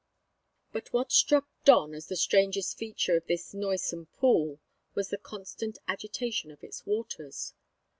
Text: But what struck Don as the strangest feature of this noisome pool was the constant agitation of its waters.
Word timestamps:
But 0.71 0.91
what 0.93 1.11
struck 1.11 1.47
Don 1.63 1.93
as 1.93 2.07
the 2.07 2.15
strangest 2.15 2.75
feature 2.75 3.17
of 3.17 3.27
this 3.27 3.53
noisome 3.53 4.07
pool 4.07 4.59
was 4.95 5.09
the 5.09 5.17
constant 5.19 5.77
agitation 5.87 6.49
of 6.49 6.63
its 6.63 6.87
waters. 6.87 7.53